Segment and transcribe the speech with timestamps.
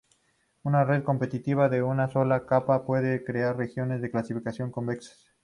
[0.63, 5.27] Una red competitiva de una sola capa puede crear regiones de clasificación convexas.